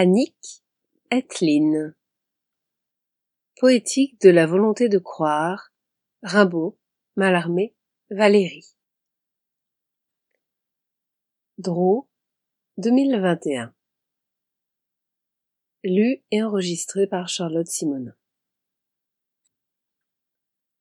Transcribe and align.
Annick 0.00 0.62
Etlin 1.10 1.92
Poétique 3.56 4.20
de 4.20 4.30
la 4.30 4.46
volonté 4.46 4.88
de 4.88 4.98
croire 4.98 5.72
Rimbaud, 6.22 6.78
Mallarmé, 7.16 7.74
Valérie. 8.08 8.76
Draw 11.58 12.08
2021 12.76 13.74
Lu 15.82 16.22
et 16.30 16.44
enregistré 16.44 17.08
par 17.08 17.26
Charlotte 17.26 17.66
Simonin 17.66 18.14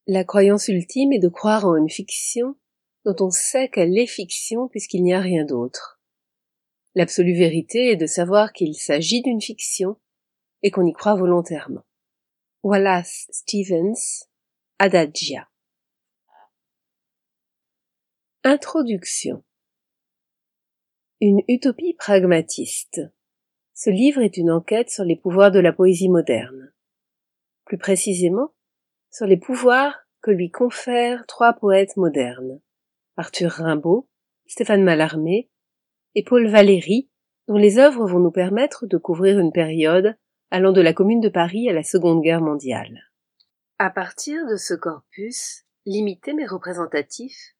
La 0.05 0.25
croyance 0.25 0.67
ultime 0.67 1.13
est 1.13 1.17
de 1.17 1.29
croire 1.29 1.65
en 1.65 1.75
une 1.75 1.89
fiction 1.89 2.55
dont 3.03 3.15
on 3.21 3.31
sait 3.31 3.67
qu'elle 3.67 3.97
est 3.97 4.05
fiction 4.05 4.67
puisqu'il 4.67 5.01
n'y 5.01 5.15
a 5.15 5.21
rien 5.21 5.43
d'autre. 5.43 5.96
L'absolue 6.97 7.37
vérité 7.37 7.91
est 7.91 7.95
de 7.95 8.07
savoir 8.07 8.53
qu'il 8.53 8.73
s'agit 8.73 9.21
d'une 9.21 9.39
fiction 9.39 9.97
et 10.63 10.71
qu'on 10.71 10.87
y 10.87 10.93
croit 10.93 11.13
volontairement. 11.13 11.85
Wallace 12.63 13.27
Stevens, 13.29 14.25
Adagia. 14.79 15.47
Introduction. 18.43 19.43
Une 21.21 21.43
utopie 21.47 21.93
pragmatiste. 21.93 22.99
Ce 23.75 23.91
livre 23.91 24.23
est 24.23 24.37
une 24.37 24.49
enquête 24.49 24.89
sur 24.89 25.03
les 25.03 25.17
pouvoirs 25.17 25.51
de 25.51 25.59
la 25.59 25.73
poésie 25.73 26.09
moderne. 26.09 26.73
Plus 27.65 27.77
précisément, 27.77 28.55
sur 29.11 29.27
les 29.27 29.37
pouvoirs 29.37 29.99
que 30.23 30.31
lui 30.31 30.49
confèrent 30.49 31.27
trois 31.27 31.53
poètes 31.53 31.95
modernes. 31.95 32.59
Arthur 33.17 33.51
Rimbaud, 33.51 34.09
Stéphane 34.47 34.83
Mallarmé 34.83 35.51
et 36.17 36.23
Paul 36.23 36.47
Valéry, 36.47 37.11
dont 37.47 37.57
les 37.57 37.77
œuvres 37.77 38.07
vont 38.07 38.17
nous 38.17 38.31
permettre 38.31 38.87
de 38.87 38.97
couvrir 38.97 39.37
une 39.37 39.51
période 39.51 40.17
allant 40.49 40.71
de 40.71 40.81
la 40.81 40.91
Commune 40.91 41.21
de 41.21 41.29
Paris 41.29 41.69
à 41.69 41.73
la 41.73 41.83
Seconde 41.83 42.23
Guerre 42.23 42.41
mondiale. 42.41 43.11
À 43.77 43.91
partir 43.91 44.47
de 44.47 44.55
ce 44.55 44.73
corpus, 44.73 45.63
limité 45.85 46.33
mais 46.33 46.47
représentatif, 46.47 47.55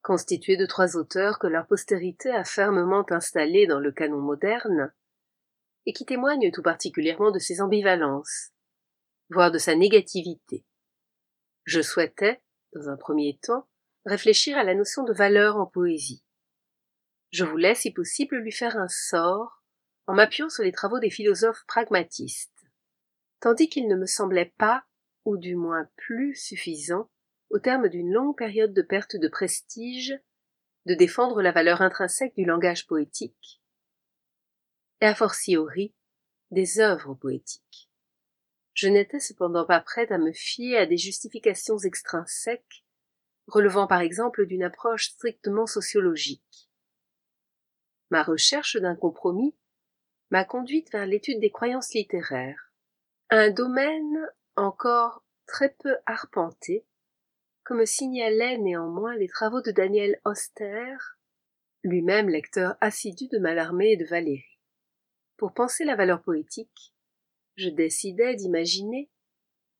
constitué 0.00 0.56
de 0.56 0.64
trois 0.64 0.96
auteurs 0.96 1.38
que 1.38 1.46
leur 1.46 1.66
postérité 1.66 2.30
a 2.30 2.42
fermement 2.42 3.04
installés 3.10 3.66
dans 3.66 3.80
le 3.80 3.92
canon 3.92 4.22
moderne, 4.22 4.94
et 5.84 5.92
qui 5.92 6.06
témoignent 6.06 6.50
tout 6.52 6.62
particulièrement 6.62 7.32
de 7.32 7.38
ses 7.38 7.60
ambivalences, 7.60 8.52
voire 9.28 9.50
de 9.50 9.58
sa 9.58 9.74
négativité. 9.74 10.64
Je 11.64 11.82
souhaitais, 11.82 12.40
dans 12.74 12.88
un 12.88 12.96
premier 12.96 13.38
temps, 13.42 13.68
réfléchir 14.06 14.56
à 14.56 14.64
la 14.64 14.74
notion 14.74 15.04
de 15.04 15.12
valeur 15.12 15.58
en 15.58 15.66
poésie. 15.66 16.24
Je 17.30 17.44
voulais, 17.44 17.74
si 17.74 17.92
possible, 17.92 18.38
lui 18.38 18.52
faire 18.52 18.76
un 18.76 18.88
sort 18.88 19.62
en 20.06 20.14
m'appuyant 20.14 20.48
sur 20.48 20.64
les 20.64 20.72
travaux 20.72 20.98
des 20.98 21.10
philosophes 21.10 21.64
pragmatistes, 21.66 22.64
tandis 23.38 23.68
qu'il 23.68 23.86
ne 23.86 23.96
me 23.96 24.06
semblait 24.06 24.52
pas, 24.58 24.84
ou 25.24 25.36
du 25.36 25.54
moins 25.54 25.88
plus 25.96 26.34
suffisant, 26.34 27.08
au 27.50 27.58
terme 27.58 27.88
d'une 27.88 28.12
longue 28.12 28.36
période 28.36 28.72
de 28.72 28.82
perte 28.82 29.16
de 29.16 29.28
prestige, 29.28 30.18
de 30.86 30.94
défendre 30.94 31.42
la 31.42 31.52
valeur 31.52 31.82
intrinsèque 31.82 32.34
du 32.34 32.44
langage 32.44 32.86
poétique, 32.86 33.62
et 35.00 35.06
a 35.06 35.14
fortiori 35.14 35.94
des 36.50 36.80
œuvres 36.80 37.14
poétiques. 37.14 37.90
Je 38.74 38.88
n'étais 38.88 39.20
cependant 39.20 39.66
pas 39.66 39.80
prête 39.80 40.10
à 40.10 40.18
me 40.18 40.32
fier 40.32 40.76
à 40.78 40.86
des 40.86 40.96
justifications 40.96 41.78
extrinsèques, 41.78 42.84
relevant 43.46 43.86
par 43.86 44.00
exemple 44.00 44.46
d'une 44.46 44.62
approche 44.62 45.10
strictement 45.10 45.66
sociologique. 45.66 46.69
Ma 48.10 48.22
recherche 48.22 48.76
d'un 48.76 48.96
compromis 48.96 49.54
m'a 50.30 50.44
conduite 50.44 50.90
vers 50.92 51.06
l'étude 51.06 51.40
des 51.40 51.50
croyances 51.50 51.94
littéraires, 51.94 52.72
un 53.30 53.50
domaine 53.50 54.28
encore 54.56 55.24
très 55.46 55.74
peu 55.78 55.96
arpenté, 56.06 56.84
comme 57.64 57.86
signalaient 57.86 58.58
néanmoins 58.58 59.16
les 59.16 59.28
travaux 59.28 59.60
de 59.60 59.70
Daniel 59.70 60.20
Auster, 60.24 60.96
lui-même 61.82 62.28
lecteur 62.28 62.76
assidu 62.80 63.28
de 63.28 63.38
Mallarmé 63.38 63.92
et 63.92 63.96
de 63.96 64.04
Valéry. 64.04 64.58
Pour 65.36 65.54
penser 65.54 65.84
la 65.84 65.96
valeur 65.96 66.22
poétique, 66.22 66.94
je 67.56 67.68
décidai 67.68 68.34
d'imaginer, 68.34 69.10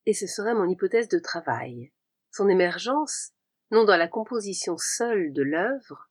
et 0.06 0.14
ce 0.14 0.26
serait 0.26 0.54
mon 0.54 0.68
hypothèse 0.68 1.08
de 1.08 1.18
travail, 1.18 1.92
son 2.30 2.48
émergence, 2.48 3.32
non 3.70 3.84
dans 3.84 3.96
la 3.96 4.08
composition 4.08 4.76
seule 4.78 5.32
de 5.32 5.42
l'œuvre, 5.42 6.09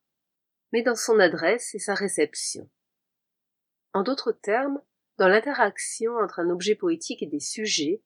mais 0.71 0.81
dans 0.81 0.95
son 0.95 1.19
adresse 1.19 1.73
et 1.75 1.79
sa 1.79 1.93
réception. 1.93 2.69
En 3.93 4.03
d'autres 4.03 4.31
termes, 4.31 4.81
dans 5.17 5.27
l'interaction 5.27 6.15
entre 6.17 6.39
un 6.39 6.49
objet 6.49 6.75
poétique 6.75 7.23
et 7.23 7.27
des 7.27 7.39
sujets, 7.39 8.01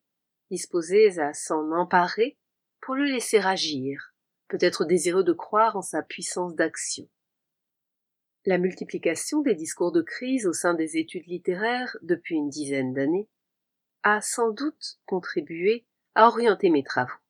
disposés 0.49 1.19
à 1.19 1.33
s'en 1.33 1.71
emparer 1.71 2.37
pour 2.81 2.95
le 2.95 3.05
laisser 3.05 3.37
agir, 3.37 4.13
peut-être 4.47 4.85
désireux 4.85 5.23
de 5.23 5.33
croire 5.33 5.75
en 5.75 5.81
sa 5.81 6.01
puissance 6.01 6.55
d'action. 6.55 7.07
La 8.45 8.57
multiplication 8.57 9.41
des 9.41 9.55
discours 9.55 9.91
de 9.91 10.01
crise 10.01 10.47
au 10.47 10.53
sein 10.53 10.73
des 10.73 10.97
études 10.97 11.27
littéraires 11.27 11.95
depuis 12.01 12.35
une 12.35 12.49
dizaine 12.49 12.93
d'années 12.93 13.29
a 14.03 14.19
sans 14.19 14.51
doute 14.51 14.99
contribué 15.05 15.85
à 16.13 16.27
orienter 16.27 16.69
mes 16.69 16.83
travaux. 16.83 17.22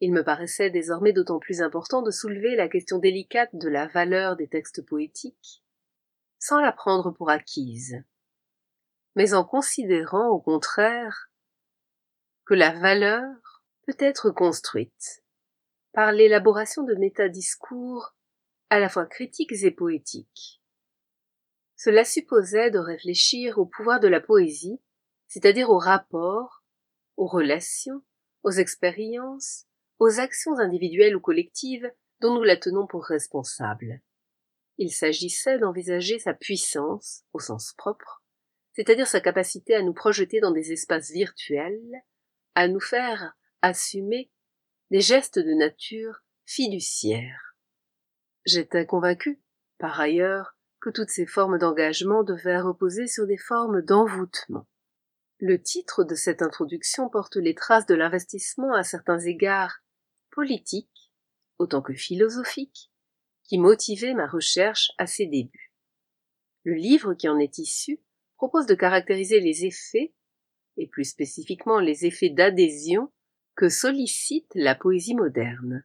Il 0.00 0.12
me 0.12 0.24
paraissait 0.24 0.70
désormais 0.70 1.12
d'autant 1.12 1.38
plus 1.38 1.62
important 1.62 2.02
de 2.02 2.10
soulever 2.10 2.56
la 2.56 2.68
question 2.68 2.98
délicate 2.98 3.54
de 3.54 3.68
la 3.68 3.86
valeur 3.86 4.36
des 4.36 4.48
textes 4.48 4.84
poétiques, 4.84 5.62
sans 6.38 6.60
la 6.60 6.72
prendre 6.72 7.10
pour 7.10 7.30
acquise, 7.30 8.02
mais 9.14 9.34
en 9.34 9.44
considérant 9.44 10.28
au 10.28 10.40
contraire 10.40 11.30
que 12.44 12.54
la 12.54 12.72
valeur 12.72 13.62
peut 13.86 13.96
être 13.98 14.30
construite 14.30 15.24
par 15.92 16.12
l'élaboration 16.12 16.82
de 16.82 16.94
métadiscours 16.94 18.14
à 18.68 18.80
la 18.80 18.88
fois 18.88 19.06
critiques 19.06 19.52
et 19.62 19.70
poétiques. 19.70 20.60
Cela 21.76 22.04
supposait 22.04 22.70
de 22.70 22.78
réfléchir 22.78 23.58
au 23.58 23.66
pouvoir 23.66 24.00
de 24.00 24.08
la 24.08 24.20
poésie, 24.20 24.80
c'est-à-dire 25.28 25.70
au 25.70 25.78
rapport, 25.78 26.64
aux 27.16 27.26
relations, 27.26 28.02
aux 28.42 28.50
expériences, 28.50 29.66
aux 30.04 30.20
actions 30.20 30.58
individuelles 30.58 31.16
ou 31.16 31.20
collectives 31.20 31.90
dont 32.20 32.34
nous 32.34 32.42
la 32.42 32.58
tenons 32.58 32.86
pour 32.86 33.06
responsable. 33.06 34.02
Il 34.76 34.92
s'agissait 34.92 35.58
d'envisager 35.58 36.18
sa 36.18 36.34
puissance, 36.34 37.22
au 37.32 37.38
sens 37.38 37.72
propre, 37.78 38.22
c'est-à-dire 38.74 39.06
sa 39.06 39.22
capacité 39.22 39.74
à 39.74 39.80
nous 39.80 39.94
projeter 39.94 40.40
dans 40.40 40.50
des 40.50 40.72
espaces 40.72 41.10
virtuels, 41.10 42.02
à 42.54 42.68
nous 42.68 42.80
faire 42.80 43.34
assumer 43.62 44.30
des 44.90 45.00
gestes 45.00 45.38
de 45.38 45.54
nature 45.54 46.22
fiduciaire. 46.44 47.56
J'étais 48.44 48.84
convaincu, 48.84 49.40
par 49.78 49.98
ailleurs, 49.98 50.58
que 50.82 50.90
toutes 50.90 51.08
ces 51.08 51.24
formes 51.24 51.56
d'engagement 51.56 52.24
devaient 52.24 52.60
reposer 52.60 53.06
sur 53.06 53.26
des 53.26 53.38
formes 53.38 53.80
d'envoûtement. 53.80 54.68
Le 55.38 55.62
titre 55.62 56.04
de 56.04 56.14
cette 56.14 56.42
introduction 56.42 57.08
porte 57.08 57.36
les 57.36 57.54
traces 57.54 57.86
de 57.86 57.94
l'investissement 57.94 58.74
à 58.74 58.82
certains 58.82 59.20
égards 59.20 59.80
politique 60.34 61.12
autant 61.58 61.80
que 61.80 61.94
philosophique 61.94 62.90
qui 63.44 63.58
motivait 63.58 64.14
ma 64.14 64.26
recherche 64.26 64.90
à 64.98 65.06
ses 65.06 65.26
débuts. 65.26 65.72
Le 66.64 66.74
livre 66.74 67.14
qui 67.14 67.28
en 67.28 67.38
est 67.38 67.58
issu 67.58 68.00
propose 68.36 68.66
de 68.66 68.74
caractériser 68.74 69.40
les 69.40 69.64
effets, 69.64 70.12
et 70.76 70.88
plus 70.88 71.04
spécifiquement 71.04 71.78
les 71.78 72.04
effets 72.06 72.30
d'adhésion, 72.30 73.12
que 73.54 73.68
sollicite 73.68 74.50
la 74.54 74.74
poésie 74.74 75.14
moderne. 75.14 75.84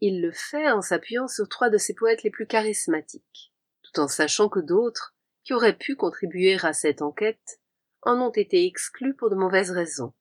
Il 0.00 0.22
le 0.22 0.32
fait 0.32 0.70
en 0.70 0.80
s'appuyant 0.80 1.28
sur 1.28 1.48
trois 1.48 1.68
de 1.68 1.76
ses 1.76 1.94
poètes 1.94 2.22
les 2.22 2.30
plus 2.30 2.46
charismatiques, 2.46 3.52
tout 3.82 4.00
en 4.00 4.08
sachant 4.08 4.48
que 4.48 4.60
d'autres, 4.60 5.14
qui 5.44 5.52
auraient 5.52 5.76
pu 5.76 5.94
contribuer 5.96 6.56
à 6.62 6.72
cette 6.72 7.02
enquête, 7.02 7.60
en 8.02 8.18
ont 8.20 8.30
été 8.30 8.64
exclus 8.64 9.14
pour 9.14 9.28
de 9.28 9.36
mauvaises 9.36 9.72
raisons. 9.72 10.14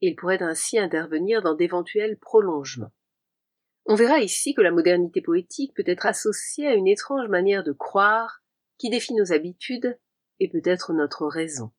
Il 0.00 0.16
pourrait 0.16 0.42
ainsi 0.42 0.78
intervenir 0.78 1.42
dans 1.42 1.54
d'éventuels 1.54 2.18
prolongements. 2.18 2.92
On 3.86 3.94
verra 3.94 4.20
ici 4.20 4.54
que 4.54 4.60
la 4.60 4.70
modernité 4.70 5.22
poétique 5.22 5.74
peut 5.74 5.84
être 5.86 6.06
associée 6.06 6.66
à 6.66 6.74
une 6.74 6.88
étrange 6.88 7.28
manière 7.28 7.64
de 7.64 7.72
croire 7.72 8.42
qui 8.76 8.90
défie 8.90 9.14
nos 9.14 9.32
habitudes 9.32 9.98
et 10.40 10.48
peut-être 10.48 10.92
notre 10.92 11.26
raison. 11.26 11.72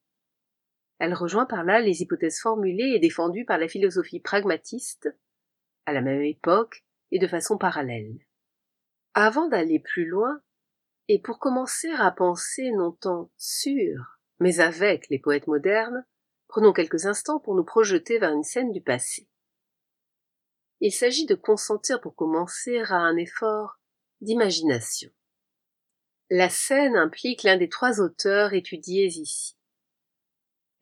Elle 0.98 1.14
rejoint 1.14 1.46
par 1.46 1.64
là 1.64 1.80
les 1.80 2.02
hypothèses 2.02 2.40
formulées 2.40 2.94
et 2.96 3.00
défendues 3.00 3.46
par 3.46 3.58
la 3.58 3.70
philosophie 3.70 4.20
pragmatiste, 4.20 5.10
à 5.86 5.94
la 5.94 6.02
même 6.02 6.22
époque 6.24 6.84
et 7.12 7.20
de 7.20 7.28
façon 7.28 7.58
parallèle. 7.58 8.18
Avant 9.14 9.48
d'aller 9.48 9.80
plus 9.80 10.06
loin, 10.06 10.42
et 11.08 11.20
pour 11.20 11.40
commencer 11.40 11.90
à 11.90 12.12
penser 12.12 12.70
non 12.72 12.92
tant 12.92 13.32
sur, 13.38 14.20
mais 14.40 14.60
avec 14.60 15.10
les 15.10 15.20
poètes 15.20 15.48
modernes, 15.48 16.06
Prenons 16.50 16.74
quelques 16.74 17.06
instants 17.06 17.40
pour 17.40 17.56
nous 17.56 17.64
projeter 17.64 18.18
vers 18.18 18.34
une 18.34 18.44
scène 18.44 18.72
du 18.72 18.82
passé. 18.82 19.30
Il 20.82 20.92
s'agit 20.92 21.28
de 21.28 21.36
consentir 21.36 22.02
pour 22.02 22.16
commencer 22.16 22.80
à 22.80 22.96
un 22.96 23.16
effort 23.18 23.80
d'imagination. 24.22 25.12
La 26.32 26.50
scène 26.50 26.96
implique 26.96 27.44
l'un 27.44 27.56
des 27.56 27.70
trois 27.70 28.02
auteurs 28.02 28.54
étudiés 28.54 29.06
ici. 29.06 29.56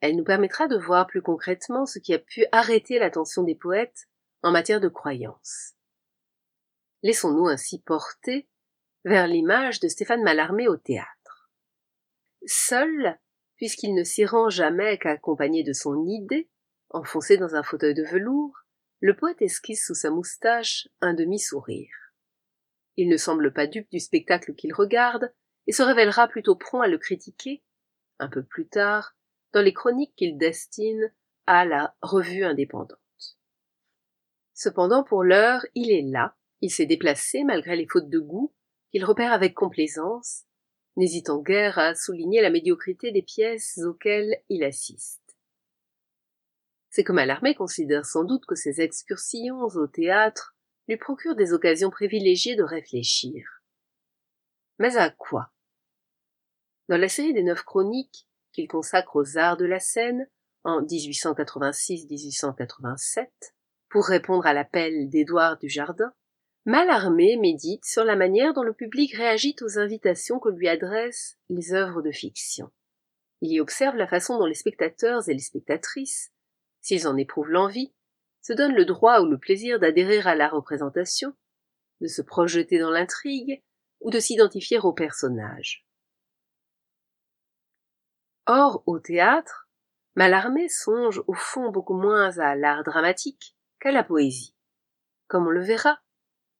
Elle 0.00 0.16
nous 0.16 0.24
permettra 0.24 0.68
de 0.68 0.78
voir 0.78 1.06
plus 1.06 1.20
concrètement 1.20 1.84
ce 1.84 1.98
qui 1.98 2.14
a 2.14 2.18
pu 2.18 2.46
arrêter 2.50 2.98
l'attention 2.98 3.42
des 3.42 3.54
poètes 3.54 4.08
en 4.42 4.50
matière 4.50 4.80
de 4.80 4.88
croyance. 4.88 5.74
Laissons-nous 7.02 7.46
ainsi 7.46 7.82
porter 7.82 8.48
vers 9.04 9.26
l'image 9.26 9.80
de 9.80 9.88
Stéphane 9.88 10.22
Mallarmé 10.22 10.66
au 10.66 10.76
théâtre. 10.76 11.50
Seul, 12.46 13.18
puisqu'il 13.58 13.94
ne 13.94 14.04
s'y 14.04 14.24
rend 14.24 14.48
jamais 14.48 14.98
qu'accompagné 14.98 15.62
de 15.62 15.72
son 15.72 16.06
idée, 16.06 16.48
enfoncé 16.90 17.36
dans 17.36 17.54
un 17.54 17.62
fauteuil 17.62 17.92
de 17.92 18.04
velours, 18.04 18.56
le 19.00 19.14
poète 19.14 19.42
esquisse 19.42 19.86
sous 19.86 19.94
sa 19.94 20.10
moustache 20.10 20.88
un 21.00 21.12
demi-sourire. 21.12 21.94
Il 22.96 23.08
ne 23.08 23.16
semble 23.16 23.52
pas 23.52 23.66
dupe 23.66 23.90
du 23.90 24.00
spectacle 24.00 24.54
qu'il 24.54 24.72
regarde, 24.72 25.32
et 25.66 25.72
se 25.72 25.82
révélera 25.82 26.28
plutôt 26.28 26.56
prompt 26.56 26.80
à 26.80 26.88
le 26.88 26.96
critiquer, 26.96 27.62
un 28.18 28.28
peu 28.28 28.42
plus 28.42 28.66
tard, 28.66 29.14
dans 29.52 29.60
les 29.60 29.74
chroniques 29.74 30.14
qu'il 30.16 30.38
destine 30.38 31.12
à 31.46 31.66
la 31.66 31.94
revue 32.00 32.44
indépendante. 32.44 32.98
Cependant, 34.54 35.04
pour 35.04 35.22
l'heure, 35.22 35.64
il 35.74 35.90
est 35.90 36.10
là, 36.10 36.36
il 36.62 36.70
s'est 36.70 36.86
déplacé 36.86 37.44
malgré 37.44 37.76
les 37.76 37.86
fautes 37.86 38.08
de 38.08 38.18
goût, 38.18 38.54
qu'il 38.90 39.04
repère 39.04 39.32
avec 39.32 39.54
complaisance, 39.54 40.44
n'hésitant 40.96 41.38
guère 41.38 41.78
à 41.78 41.94
souligner 41.94 42.40
la 42.40 42.50
médiocrité 42.50 43.12
des 43.12 43.22
pièces 43.22 43.78
auxquelles 43.86 44.42
il 44.48 44.64
assiste. 44.64 45.28
C'est 46.90 47.04
que 47.04 47.12
Mallarmé 47.12 47.54
considère 47.54 48.06
sans 48.06 48.24
doute 48.24 48.46
que 48.46 48.54
ses 48.54 48.80
excursions 48.80 49.60
au 49.60 49.86
théâtre 49.86 50.56
lui 50.88 50.96
procurent 50.96 51.36
des 51.36 51.52
occasions 51.52 51.90
privilégiées 51.90 52.56
de 52.56 52.62
réfléchir. 52.62 53.62
Mais 54.78 54.96
à 54.96 55.10
quoi? 55.10 55.52
Dans 56.88 56.96
la 56.96 57.08
série 57.08 57.34
des 57.34 57.42
neuf 57.42 57.62
chroniques 57.62 58.26
qu'il 58.52 58.68
consacre 58.68 59.16
aux 59.16 59.36
arts 59.36 59.58
de 59.58 59.66
la 59.66 59.80
scène 59.80 60.26
en 60.64 60.82
1886-1887, 60.82 63.28
pour 63.88 64.06
répondre 64.06 64.46
à 64.46 64.52
l'appel 64.52 65.08
d'Édouard 65.08 65.58
Dujardin, 65.58 66.12
Mallarmé 66.64 67.36
médite 67.36 67.84
sur 67.84 68.04
la 68.04 68.16
manière 68.16 68.52
dont 68.52 68.62
le 68.62 68.74
public 68.74 69.14
réagit 69.14 69.56
aux 69.62 69.78
invitations 69.78 70.38
que 70.38 70.50
lui 70.50 70.68
adressent 70.68 71.38
les 71.48 71.72
œuvres 71.72 72.02
de 72.02 72.10
fiction. 72.10 72.70
Il 73.40 73.52
y 73.52 73.60
observe 73.60 73.96
la 73.96 74.08
façon 74.08 74.38
dont 74.38 74.46
les 74.46 74.54
spectateurs 74.54 75.28
et 75.28 75.32
les 75.32 75.38
spectatrices 75.38 76.32
s'ils 76.80 77.06
en 77.06 77.16
éprouvent 77.16 77.50
l'envie, 77.50 77.92
se 78.40 78.52
donnent 78.52 78.74
le 78.74 78.84
droit 78.84 79.20
ou 79.20 79.26
le 79.26 79.38
plaisir 79.38 79.78
d'adhérer 79.78 80.20
à 80.20 80.34
la 80.34 80.48
représentation, 80.48 81.34
de 82.00 82.06
se 82.06 82.22
projeter 82.22 82.78
dans 82.78 82.90
l'intrigue 82.90 83.62
ou 84.00 84.10
de 84.10 84.20
s'identifier 84.20 84.78
au 84.78 84.92
personnage. 84.92 85.86
Or, 88.46 88.82
au 88.86 88.98
théâtre, 88.98 89.68
Mallarmé 90.14 90.68
songe 90.68 91.22
au 91.26 91.34
fond 91.34 91.70
beaucoup 91.70 91.94
moins 91.94 92.38
à 92.38 92.56
l'art 92.56 92.84
dramatique 92.84 93.56
qu'à 93.80 93.92
la 93.92 94.02
poésie. 94.02 94.56
Comme 95.26 95.46
on 95.46 95.50
le 95.50 95.62
verra, 95.62 96.00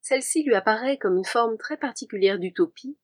celle-ci 0.09 0.43
lui 0.43 0.55
apparaît 0.55 0.97
comme 0.97 1.19
une 1.19 1.25
forme 1.27 1.59
très 1.59 1.77
particulière 1.77 2.39
d'utopie 2.39 2.97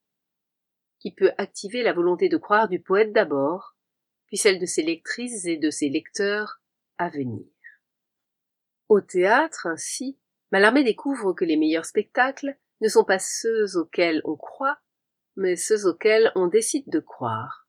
qui 1.00 1.12
peut 1.12 1.32
activer 1.36 1.82
la 1.82 1.92
volonté 1.92 2.30
de 2.30 2.38
croire 2.38 2.66
du 2.66 2.80
poète 2.80 3.12
d'abord, 3.12 3.76
puis 4.26 4.38
celle 4.38 4.58
de 4.58 4.64
ses 4.64 4.82
lectrices 4.82 5.44
et 5.44 5.58
de 5.58 5.68
ses 5.68 5.90
lecteurs 5.90 6.62
à 6.96 7.10
venir. 7.10 7.44
Au 8.88 9.02
théâtre, 9.02 9.66
ainsi, 9.66 10.18
Mallarmé 10.50 10.82
découvre 10.82 11.34
que 11.34 11.44
les 11.44 11.58
meilleurs 11.58 11.84
spectacles 11.84 12.56
ne 12.80 12.88
sont 12.88 13.04
pas 13.04 13.18
ceux 13.18 13.76
auxquels 13.76 14.22
on 14.24 14.36
croit, 14.36 14.78
mais 15.36 15.56
ceux 15.56 15.86
auxquels 15.86 16.32
on 16.36 16.46
décide 16.46 16.88
de 16.88 17.00
croire. 17.00 17.63